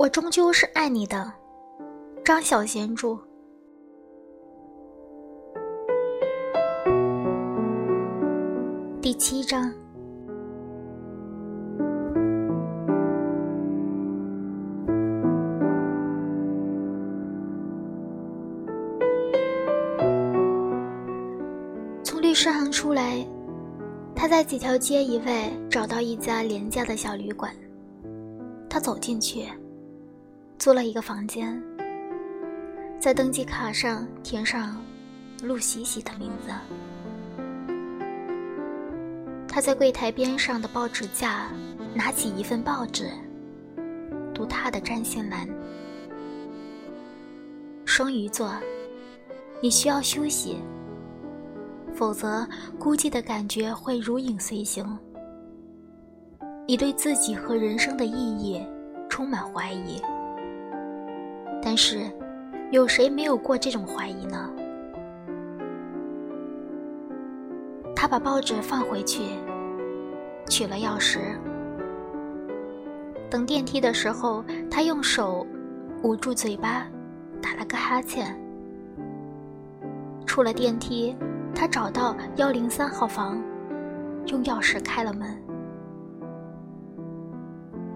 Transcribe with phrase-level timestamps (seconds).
[0.00, 1.30] 我终究是爱你的，
[2.24, 3.18] 张小娴著。
[9.02, 9.70] 第七章。
[22.02, 23.22] 从律师行出来，
[24.16, 27.54] 他在几条街以外找到一家廉价的小旅馆。
[28.66, 29.44] 他走进去，
[30.60, 31.58] 租了一个房间，
[33.00, 34.76] 在登记卡上填上
[35.42, 36.52] 陆喜喜的名字。
[39.48, 41.46] 他在柜台边上的报纸架
[41.94, 43.08] 拿起一份报纸，
[44.34, 45.48] 读他的占星栏。
[47.86, 48.52] 双鱼座，
[49.62, 50.58] 你需要休息，
[51.94, 52.46] 否则
[52.78, 54.86] 孤寂的感觉会如影随形。
[56.68, 58.62] 你对自己和人生的意义
[59.08, 60.02] 充满怀疑，
[61.62, 62.10] 但是
[62.70, 64.50] 有谁没有过这种怀疑呢？
[67.94, 69.22] 他把报纸放回去，
[70.48, 71.18] 取了钥匙。
[73.28, 75.46] 等电梯的时候，他用手
[76.02, 76.86] 捂住嘴巴，
[77.42, 78.34] 打了个哈欠。
[80.26, 81.14] 出了电梯，
[81.54, 83.38] 他找到幺零三号房，
[84.26, 85.36] 用钥匙开了门。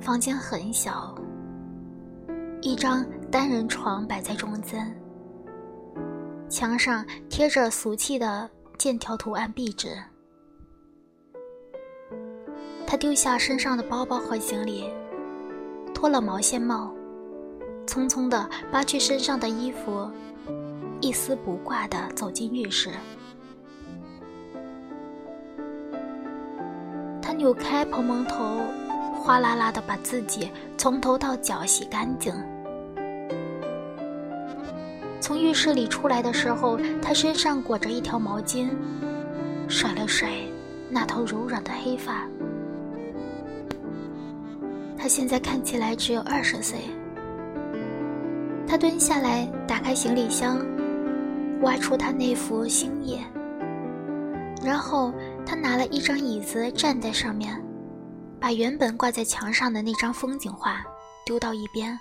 [0.00, 1.14] 房间很小，
[2.62, 4.92] 一张单人床摆在中间，
[6.48, 9.96] 墙上贴着俗气的剑条图案壁纸。
[12.84, 14.90] 他丢下身上的包包和行李，
[15.94, 16.92] 脱了毛线帽，
[17.86, 20.10] 匆匆地扒去身上的衣服，
[21.00, 22.90] 一丝不挂地走进浴室。
[27.22, 28.60] 他扭开蓬蓬头。
[29.22, 32.34] 哗啦啦的把自己从头到脚洗干净。
[35.30, 38.68] 从浴室里出来的时候，他身上裹着一条毛巾，
[39.68, 40.28] 甩了甩
[40.88, 42.26] 那头柔软的黑发。
[44.98, 46.80] 他现在看起来只有二十岁。
[48.66, 50.58] 他蹲下来，打开行李箱，
[51.60, 53.20] 挖出他那副星夜，
[54.64, 55.12] 然后
[55.46, 57.56] 他拿了一张椅子站在上面。
[58.40, 60.82] 把原本挂在墙上的那张风景画
[61.24, 61.96] 丢到一边，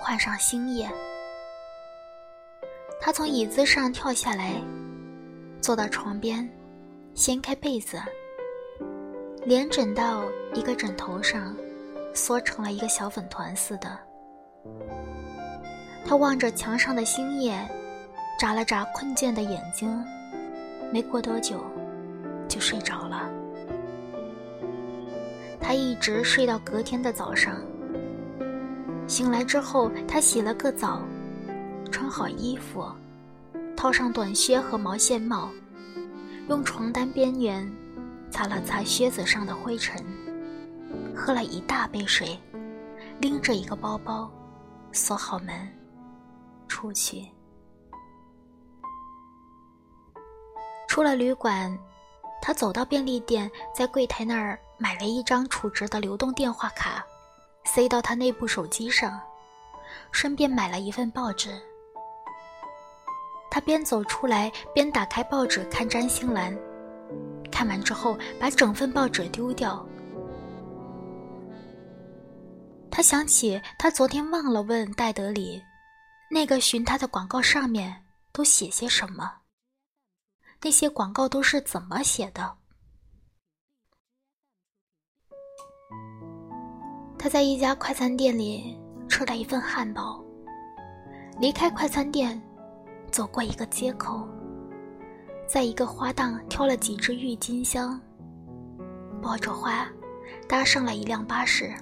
[0.00, 0.90] 换上星夜。
[3.08, 4.62] 他从椅子上跳下来，
[5.62, 6.46] 坐到床边，
[7.14, 7.98] 掀开被子，
[9.46, 11.56] 脸枕到一个枕头上，
[12.12, 13.98] 缩成了一个小粉团似的。
[16.04, 17.58] 他望着墙上的星夜，
[18.38, 19.88] 眨了眨困倦的眼睛，
[20.92, 21.64] 没过多久，
[22.46, 23.30] 就睡着了。
[25.58, 27.56] 他一直睡到隔天的早上。
[29.06, 31.00] 醒来之后，他洗了个澡，
[31.90, 32.86] 穿好衣服，
[33.76, 35.50] 套上短靴和毛线帽，
[36.48, 37.70] 用床单边缘
[38.30, 40.04] 擦了擦靴子上的灰尘，
[41.14, 42.38] 喝了一大杯水，
[43.20, 44.30] 拎着一个包包，
[44.92, 45.68] 锁好门，
[46.66, 47.26] 出去。
[50.88, 51.76] 出了旅馆，
[52.40, 54.58] 他走到便利店，在柜台那儿。
[54.80, 57.04] 买了一张储值的流动电话卡，
[57.64, 59.20] 塞到他那部手机上，
[60.12, 61.50] 顺便买了一份报纸。
[63.58, 66.56] 他边走出来边打开报纸看占星栏，
[67.50, 69.84] 看完之后把整份报纸丢掉。
[72.88, 75.60] 他想起他昨天忘了问戴德里，
[76.30, 79.28] 那个寻他的广告上面都写些什么，
[80.62, 82.56] 那些广告都是怎么写的。
[87.18, 90.24] 他在一家快餐店里吃了一份汉堡，
[91.40, 92.40] 离开快餐店，
[93.10, 94.26] 走过一个街口，
[95.46, 98.00] 在一个花档挑了几只郁金香，
[99.20, 99.86] 抱着花，
[100.48, 101.72] 搭上了一辆巴士。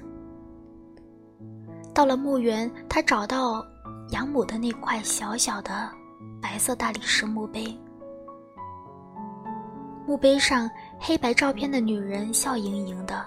[1.92, 3.64] 到了墓园，他找到
[4.10, 5.90] 养母的那块小小的
[6.40, 7.76] 白色大理石墓碑，
[10.06, 13.24] 墓碑上黑白照片的女人笑盈盈的。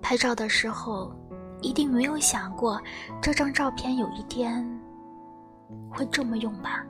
[0.00, 1.12] 拍照的时候，
[1.60, 2.80] 一定没有想过
[3.20, 4.77] 这张照片有一天
[5.90, 6.84] 会这么用吧？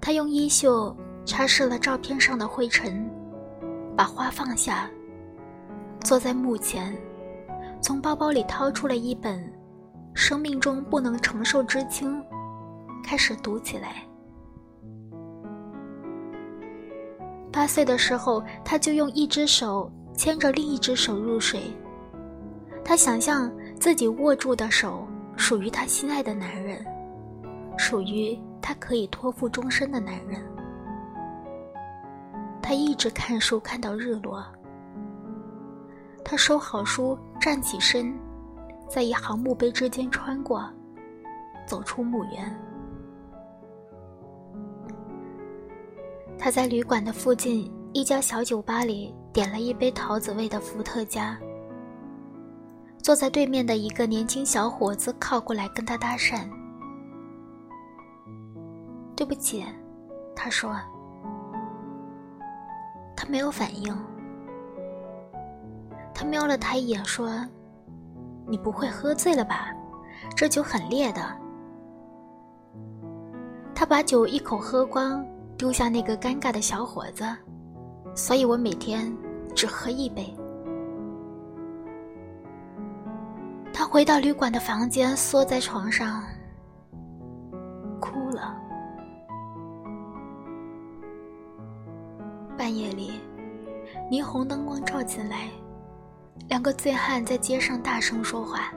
[0.00, 0.94] 他用衣袖
[1.24, 3.10] 擦拭了照片上的灰尘，
[3.96, 4.90] 把花放下，
[6.00, 6.94] 坐在墓前，
[7.80, 9.38] 从包包里掏出了一本
[10.12, 12.20] 《生命中不能承受之轻》，
[13.02, 14.02] 开始读起来。
[17.50, 21.62] 八岁的时候，他就用一只手牵着另一只手入水，
[22.84, 23.50] 他想象
[23.80, 25.06] 自己握住的手
[25.36, 26.84] 属于他心爱的男人，
[27.76, 30.40] 属于他可以托付终身的男人。
[32.62, 34.44] 他一直看书看到日落。
[36.24, 38.18] 他收好书，站起身，
[38.88, 40.64] 在一行墓碑之间穿过，
[41.66, 42.58] 走出墓园。
[46.38, 51.38] 他在旅馆的附近一家小酒吧里点了一杯桃子味的伏特加。
[53.04, 56.48] 坐在对面的一个年轻小伙子靠过来跟他搭讪。
[59.14, 59.62] 对不起，
[60.34, 60.74] 他说。
[63.14, 63.94] 他没有反应。
[66.14, 67.30] 他瞄了他一眼，说
[68.48, 69.68] ：“你不会喝醉了吧？
[70.34, 71.20] 这酒很烈的。”
[73.74, 75.22] 他把酒一口喝光，
[75.58, 77.22] 丢下那个尴尬的小伙子。
[78.14, 79.14] 所以我每天
[79.54, 80.34] 只喝一杯。
[83.76, 86.22] 他回到旅馆的房间，缩在床上，
[88.00, 88.56] 哭了。
[92.56, 93.20] 半夜里，
[94.08, 95.48] 霓虹灯光照进来。
[96.48, 98.72] 两个醉汉在街上大声说话，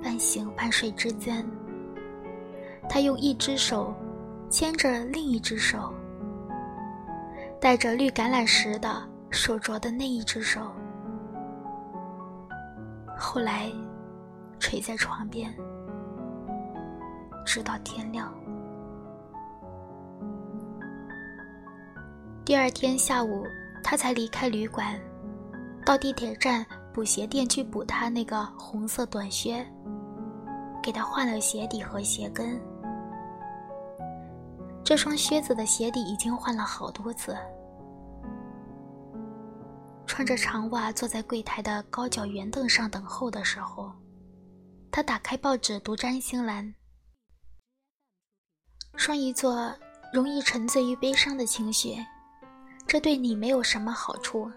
[0.00, 1.44] 半醒半睡之间，
[2.88, 3.92] 他用一只手
[4.48, 5.92] 牵着另一只手，
[7.60, 10.60] 带着绿橄榄石的手镯的那一只手，
[13.18, 13.70] 后来
[14.60, 15.52] 垂在床边，
[17.44, 18.32] 直到天亮。
[22.44, 23.44] 第二天下午，
[23.82, 24.98] 他才离开旅馆。
[25.84, 29.66] 到地铁站补鞋店去补他那个红色短靴，
[30.82, 32.60] 给他换了鞋底和鞋跟。
[34.84, 37.36] 这双靴子的鞋底已经换了好多次。
[40.08, 43.92] 穿着长袜坐在柜台的高脚圆凳上等候的时候，
[44.90, 46.74] 他打开报纸读占星栏。
[48.96, 49.72] 双鱼座
[50.12, 51.94] 容易沉醉于悲伤的情绪，
[52.86, 54.50] 这对你没有什么好处。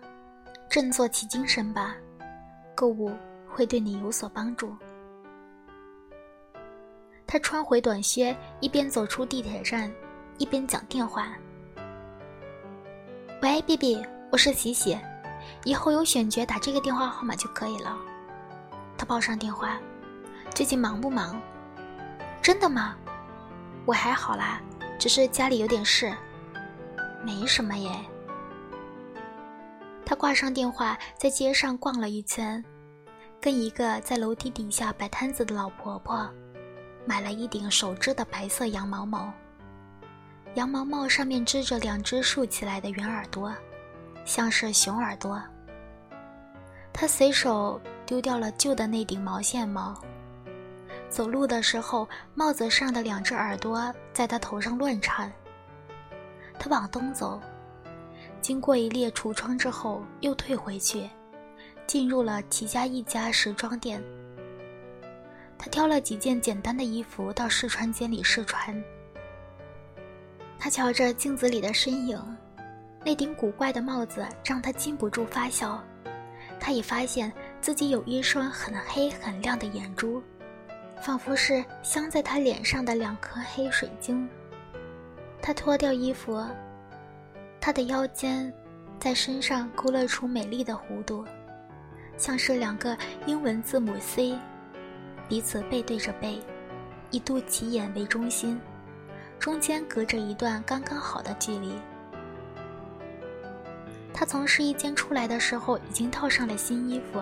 [0.70, 1.98] 振作起精神吧，
[2.74, 3.12] 购物
[3.48, 4.74] 会对你有所帮助。
[7.28, 9.92] 他穿回短靴，一边走出地铁站，
[10.38, 11.34] 一边讲电话。
[13.42, 14.02] 喂，B B，
[14.32, 14.98] 我是喜喜，
[15.64, 17.98] 以后有选角打这个电话号码就可以了。
[18.98, 19.78] 他报上电话，
[20.54, 21.42] 最近忙不忙？
[22.42, 22.96] 真的吗？
[23.86, 24.62] 我还好啦，
[25.00, 26.12] 只是家里有点事，
[27.24, 27.92] 没什么耶。
[30.06, 32.64] 他挂上电话，在街上逛了一圈，
[33.40, 36.30] 跟一个在楼梯底下摆摊子的老婆婆
[37.06, 39.32] 买了一顶手织的白色羊毛帽。
[40.56, 43.54] 羊毛帽上面织着两只竖起来的圆耳朵，
[44.26, 45.42] 像是熊耳朵。
[46.94, 50.00] 他随手丢掉了旧的那顶毛线帽，
[51.10, 55.32] 走路的时候帽子上的两只耳朵在他头上乱颤。
[56.60, 57.40] 他往东走。
[58.42, 61.08] 经过一列橱窗之后，又退回去，
[61.86, 64.04] 进入了齐家一家时装店。
[65.60, 68.84] 他挑了几件简单的衣服到试穿间里试穿。
[70.58, 72.20] 他瞧着镜子里的身影，
[73.04, 75.84] 那顶古怪的帽子让他禁不住发笑。
[76.60, 80.22] 他也发现自己有一双很黑很亮的眼珠，
[81.02, 84.30] 仿佛是镶在他脸上的两颗黑水晶。
[85.42, 86.46] 他脱掉衣服。
[87.64, 88.52] 她的腰间，
[89.00, 91.24] 在身上勾勒出美丽的弧度，
[92.18, 94.36] 像是两个英文字母 C，
[95.30, 96.40] 彼此背对着背，
[97.12, 98.60] 以肚脐眼为中心，
[99.38, 101.76] 中间隔着一段刚刚好的距离。
[104.22, 107.20] 他从试衣间出来的时候，已经套上了新衣服，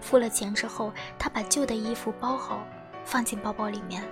[0.00, 2.66] 付了钱之后，他把旧的衣服包好，
[3.04, 4.02] 放进包包里面。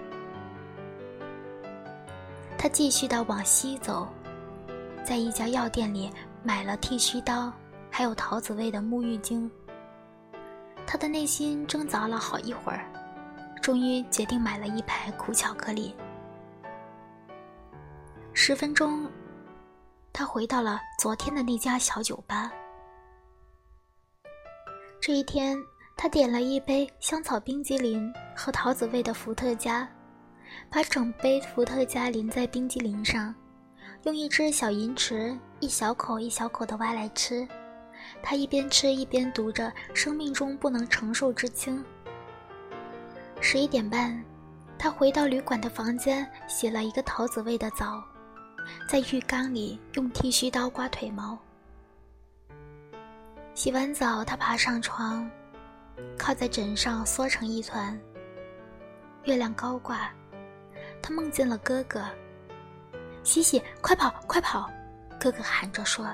[2.56, 4.06] 他继续的往西走。
[5.04, 6.08] 在一家药店里
[6.44, 7.52] 买了剃须刀，
[7.90, 9.50] 还有桃子味的沐浴精。
[10.86, 12.88] 他的内心挣扎了好一会儿，
[13.60, 15.96] 终于决定买了一排苦巧克力。
[18.32, 19.04] 十分钟，
[20.18, 22.50] 他回到了昨天的那家小酒吧。
[25.00, 25.56] 这一天，
[25.96, 29.88] 他点了一杯香草冰激凌和桃子味的伏特加，
[30.72, 33.32] 把整杯伏特加淋在冰激凌上。
[34.02, 37.46] 用一只小银匙，一小口一小口的挖来吃。
[38.20, 41.78] 他一边吃一边读着《生命中不能承受之轻》。
[43.40, 44.20] 十一点半，
[44.76, 48.02] 他回到旅馆的房间，洗了一个桃子味的澡，
[48.88, 51.38] 在浴缸里用剃须刀刮腿毛。
[53.54, 55.28] 洗完澡，他爬上床，
[56.16, 57.98] 靠在枕上缩成一团。
[59.24, 60.10] 月亮高挂，
[61.02, 62.04] 他梦见了哥哥。
[63.24, 64.70] 西西，快跑，快跑！
[65.20, 66.06] 哥哥喊着说。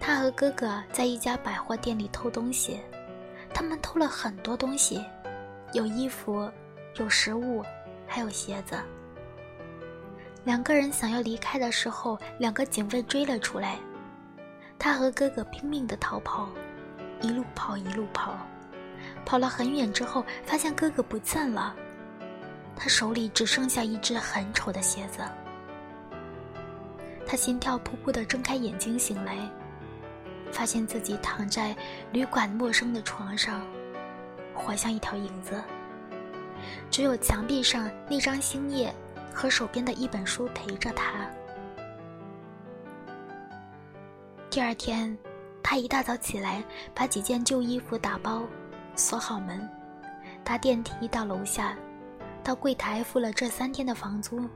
[0.00, 2.80] 他和哥哥在一家百货店里偷东西，
[3.54, 5.04] 他们偷了很多东西，
[5.72, 6.50] 有衣服，
[6.96, 7.64] 有食物，
[8.06, 8.76] 还有鞋子。
[10.46, 13.80] 两个人想要离开的时候，两个警卫追了出来。
[14.78, 16.48] 他和哥哥拼命的逃跑，
[17.20, 18.38] 一路跑一路跑，
[19.24, 21.74] 跑了很远之后，发现哥哥不见了。
[22.76, 25.18] 他手里只剩下一只很丑的鞋子。
[27.26, 29.36] 他心跳扑扑的睁开眼睛醒来，
[30.52, 31.74] 发现自己躺在
[32.12, 33.66] 旅馆陌生的床上，
[34.54, 35.60] 活像一条影子。
[36.88, 38.94] 只有墙壁上那张星夜
[39.36, 41.28] 和手边的一本书陪着他。
[44.48, 45.14] 第二天，
[45.62, 46.64] 他一大早起来，
[46.94, 48.42] 把几件旧衣服打包，
[48.94, 49.68] 锁好门，
[50.42, 51.76] 搭电梯到楼下，
[52.42, 54.48] 到柜台付了这三天的房租。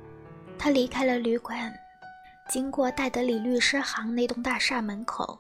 [0.59, 1.71] 他离开了旅馆，
[2.49, 5.39] 经过戴德里律师行那栋大厦门口，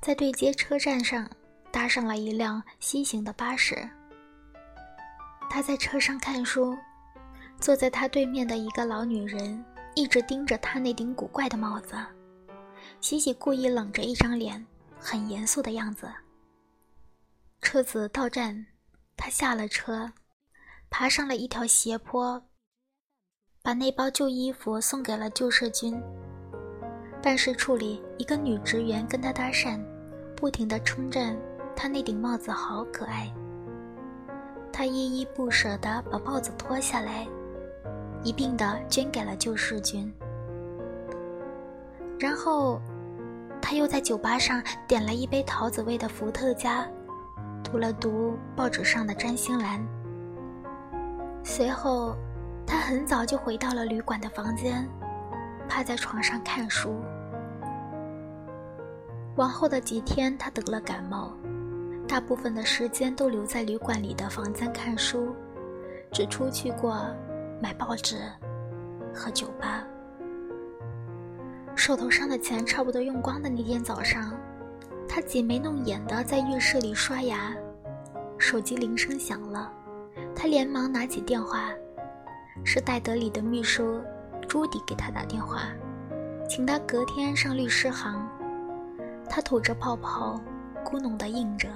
[0.00, 1.30] 在对接车站上
[1.70, 3.88] 搭上了一辆西行的巴士。
[5.48, 6.76] 他在车上看书，
[7.60, 11.96] 坐在他对面的一个老女人一直盯着他那顶古怪的帽子。
[13.00, 14.64] 喜喜故意冷着一张脸，
[14.98, 16.08] 很严肃的样子。
[17.60, 18.66] 车子到站，
[19.16, 20.12] 他下了车，
[20.88, 22.42] 爬上了一条斜坡，
[23.62, 26.00] 把那包旧衣服送给了救世军。
[27.22, 29.80] 办事处里，一个女职员跟他搭讪，
[30.36, 31.36] 不停地称赞
[31.74, 33.32] 他那顶帽子好可爱。
[34.72, 37.26] 他依依不舍地把帽子脱下来，
[38.26, 40.12] 一并的捐给了救世军。
[42.18, 42.80] 然后，
[43.62, 46.84] 他又在酒吧上点了一杯桃子味的伏特加，
[47.62, 49.80] 读了读报纸上的占星栏。
[51.44, 52.16] 随后，
[52.66, 54.84] 他很早就回到了旅馆的房间，
[55.68, 56.96] 趴在床上看书。
[59.36, 61.32] 往后的几天，他得了感冒，
[62.08, 65.28] 大部分的时间都留在旅馆里的房间看书，
[66.10, 66.98] 只出去过
[67.60, 68.16] 买报纸
[69.14, 69.84] 和酒吧。
[71.74, 74.32] 手头上的钱差不多用光的那天早上，
[75.08, 77.54] 他挤眉弄眼的在浴室里刷牙，
[78.38, 79.70] 手机铃声响了，
[80.34, 81.70] 他连忙拿起电话，
[82.64, 84.00] 是戴德里的秘书
[84.48, 85.68] 朱迪给他打电话，
[86.48, 88.26] 请他隔天上律师行。
[89.28, 90.40] 他吐着泡泡，
[90.84, 91.68] 咕哝的应着。